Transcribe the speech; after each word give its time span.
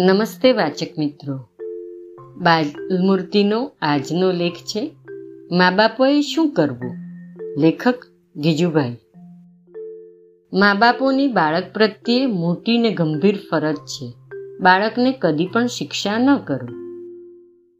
નમસ્તે 0.00 0.52
વાચક 0.52 0.98
મિત્રો. 0.98 1.48
બાલમૂર્તિનો 2.36 3.70
આજનો 3.82 4.32
લેખ 4.32 4.52
છે, 4.52 4.96
મા 5.52 5.70
બાપોએ 5.70 6.20
શું 6.20 6.50
કરવું? 6.50 6.94
લેખક 7.58 7.94
ગીજુભાઈ. 8.36 8.96
મા 10.52 10.74
બાપોની 10.74 11.26
બાળક 11.26 11.64
પ્રત્યે 11.74 12.26
મોટી 12.26 12.78
ને 12.78 12.90
ગંભીર 12.90 13.38
ફરજ 13.50 13.74
છે. 13.74 14.12
બાળકને 14.60 15.14
કદી 15.18 15.46
પણ 15.46 15.66
શિક્ષા 15.66 16.18
ન 16.18 16.36
કરો. 16.36 16.68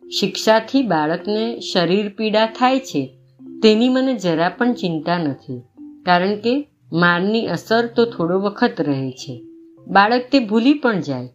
શિક્ષાથી 0.08 0.82
બાળકને 0.82 1.60
શરીર 1.60 2.08
પીડા 2.08 2.46
થાય 2.46 2.78
છે, 2.78 3.18
તેની 3.62 3.88
મને 3.88 4.14
જરા 4.14 4.48
પણ 4.48 4.72
ચિંતા 4.72 5.18
નથી, 5.18 5.62
કારણ 6.06 6.36
કે 6.36 6.68
મારની 6.92 7.46
અસર 7.46 7.86
તો 7.86 8.04
થોડો 8.04 8.40
વખત 8.40 8.72
રહે 8.78 9.10
છે. 9.10 9.42
બાળક 9.88 10.22
તે 10.32 10.38
ભૂલી 10.38 10.74
પણ 10.74 11.00
જાય 11.00 11.28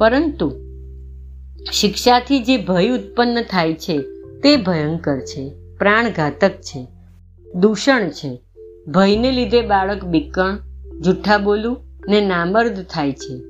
પરંતુ 0.00 0.52
શિક્ષાથી 1.72 2.40
જે 2.40 2.56
ભય 2.56 2.88
ઉત્પન્ન 2.88 3.42
થાય 3.42 3.74
છે, 3.74 3.98
તે 4.42 4.56
ભયંકર 4.56 5.18
છે, 5.18 5.50
પ્રાણઘાતક 5.78 6.50
છે, 6.50 6.86
દૂષણ 7.54 8.08
છે. 8.08 8.40
ભયને 8.86 9.32
લીધે 9.32 9.60
બાળક 9.60 10.04
બીકણ 10.04 10.58
જૂઠા 11.00 11.38
બોલું 11.38 11.76
ને 12.08 12.20
નામર્દ 12.20 12.82
થાય 12.82 13.12
છે. 13.12 13.42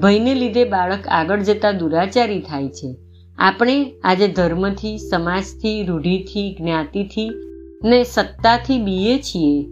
ભયને 0.00 0.34
લીધે 0.34 0.64
બાળક 0.64 1.08
આગળ 1.08 1.40
જતા 1.40 1.72
દુરાચારી 1.72 2.40
થાય 2.40 2.68
છે. 2.68 2.96
આપણે 3.38 3.92
આજે 4.04 4.28
ધર્મથી, 4.28 4.98
સમાજથી, 4.98 5.84
રૂઢિથી, 5.84 6.56
જ્ઞાતિથી 6.60 7.30
ને 7.84 8.04
સત્તાથી 8.04 8.78
બીએ 8.78 9.18
છીએ. 9.18 9.62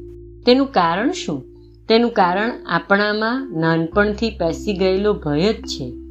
તેનું 0.46 0.66
કારણ 0.66 1.12
શું? 1.12 1.44
તેનું 1.88 2.10
કારણ 2.10 2.50
આપણામાં 2.66 3.52
નાનપણથી 3.60 4.30
પેસી 4.30 4.76
ગયેલો 4.76 5.14
ભય 5.14 5.52
જ 5.52 5.56
છે. 5.56 6.05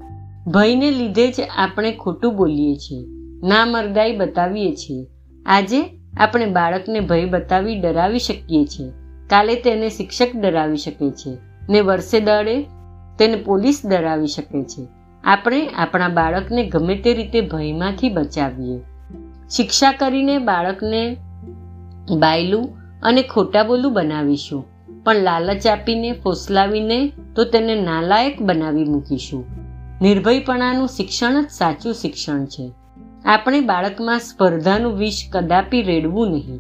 ભયને 0.48 0.92
લીધે 0.92 1.32
જ 1.32 1.36
આપણે 1.58 1.92
ખોટું 1.92 2.36
બોલીએ 2.36 2.76
છીએ. 2.76 3.08
ના 3.48 3.66
મરદાઈ 3.66 4.18
બતાવીએ 4.18 4.76
છીએ. 4.76 5.08
આજે 5.46 6.00
આપણે 6.18 6.46
બાળકને 6.46 7.00
ભય 7.00 7.26
બતાવી 7.26 7.80
ડરાવી 7.80 8.20
શકીએ 8.20 8.66
છીએ. 8.66 8.90
કાલે 9.30 9.56
તેને 9.56 9.90
શિક્ષક 9.90 10.28
ડરાવી 10.36 10.78
શકે 10.78 11.12
છે. 11.12 11.38
ને 11.70 11.82
વર્ષે 11.82 12.20
દાડે 12.20 12.64
તેને 13.20 13.36
પોલીસ 13.36 13.82
ડરાવી 13.86 14.28
શકે 14.28 14.64
છે. 14.64 14.88
આપણે 15.24 15.68
આપણા 15.68 16.08
બાળકને 16.08 16.66
ગમે 16.66 16.96
તે 16.96 17.14
રીતે 17.14 17.42
ભયમાંથી 17.42 18.10
બચાવીએ. 18.10 18.80
શિક્ષા 19.50 19.92
કરીને 19.92 20.38
બાળકને 20.38 21.18
બાયલું 22.18 22.70
અને 23.04 23.22
ખોટા 23.22 23.64
બોલું 23.64 23.94
બનાવીશું. 23.94 24.66
પણ 25.04 25.16
લાલચ 25.16 25.68
આપીને, 25.68 26.12
ફોસલાવીને 26.12 27.12
તો 27.36 27.44
તેને 27.44 27.82
નાલાયક 27.82 28.42
બનાવી 28.42 28.84
મૂકીશું. 28.84 29.65
નિર્ભયપણાનું 30.02 30.88
શિક્ષણ 30.88 31.44
જ 31.44 31.50
સાચું 31.50 31.94
શિક્ષણ 31.94 32.46
છે. 32.46 32.72
આપણે 33.26 33.60
બાળકમાં 33.60 34.20
સ્પર્ધાનું 34.20 34.94
વિષ 34.94 35.22
કદાપી 35.32 35.82
રેડવું 35.82 36.32
નહીં. 36.32 36.60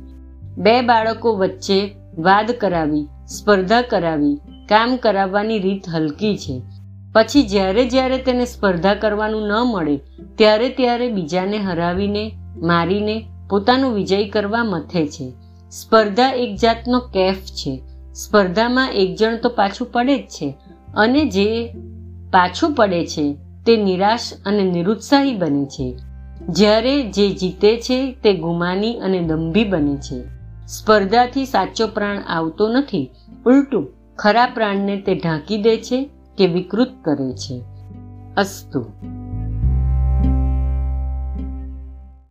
બે 0.57 0.81
બાળકો 0.81 1.35
વચ્ચે 1.35 1.95
વાદ 2.17 2.51
કરાવી, 2.51 3.07
સ્પર્ધા 3.27 3.81
કરાવી, 3.81 4.35
કામ 4.69 4.97
કરાવવાની 4.97 5.59
રીત 5.59 5.89
હલકી 5.89 6.37
છે. 6.37 6.61
પછી 7.13 7.43
જ્યારે 7.43 7.85
જ્યારે 7.85 8.17
તેને 8.17 8.45
સ્પર્ધા 8.45 8.93
કરવાનું 8.93 9.47
ન 9.47 9.51
મળે, 9.51 9.97
ત્યારે 10.35 10.69
ત્યારે 10.69 11.11
બીજાને 11.11 11.57
હરાવીને, 11.57 12.31
મારીને 12.57 13.25
પોતાનો 13.49 13.91
વિજય 13.91 14.29
કરવા 14.29 14.63
મથે 14.63 15.07
છે. 15.07 15.33
સ્પર્ધા 15.71 16.31
એક 16.31 16.55
જાતનો 16.55 16.99
કેફ 16.99 17.35
છે. 17.35 17.81
સ્પર્ધામાં 18.13 18.91
એક 18.91 19.15
જણ 19.15 19.37
તો 19.37 19.49
પાછું 19.49 19.91
પડે 19.91 20.17
જ 20.17 20.21
છે. 20.21 20.57
અને 20.95 21.25
જે 21.25 21.75
પાછું 22.35 22.73
પડે 22.73 23.05
છે, 23.05 23.35
તે 23.65 23.77
નિરાશ 23.77 24.33
અને 24.45 24.63
નિરુત્સાહી 24.63 25.35
બને 25.35 25.65
છે. 25.65 25.97
જ્યારે 26.49 27.03
જે 27.03 27.29
જીતે 27.29 27.77
છે, 27.77 28.11
તે 28.23 28.33
ગુમાની 28.33 28.99
અને 28.99 29.19
દંભી 29.19 29.63
બને 29.63 29.97
છે. 29.97 30.23
સ્પર્ધાથી 30.67 31.45
સાચો 31.45 31.87
પ્રાણ 31.87 32.17
આવતો 32.17 32.67
નથી, 32.67 33.09
ઉલટું 33.45 33.87
ખરા 34.15 34.45
પ્રાણને 34.45 34.97
તે 34.97 35.15
ઢાંકી 35.15 35.61
દે 35.61 35.77
છે 35.77 36.09
કે 36.37 36.47
વિકૃત 36.47 36.91
કરે 37.03 37.31
છે. 37.31 37.61
અસ્તુ. 38.37 38.85